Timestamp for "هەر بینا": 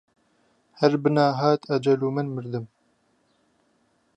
0.79-1.25